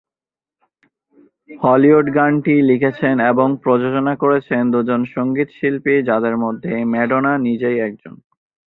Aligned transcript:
Hollywood 1.61 2.07
গানটি 2.15 2.55
লিখেছেন 2.69 3.15
এবং 3.31 3.47
প্রযোজনা 3.63 4.13
করেছেন 4.23 4.61
দুজন 4.73 5.01
সঙ্গীত 5.15 5.49
শিল্পী 5.57 5.95
যাদের 6.09 6.35
মধ্যে 6.43 6.73
ম্যাডোনা 6.91 7.33
নিজে 7.47 7.69
একজন। 7.87 8.15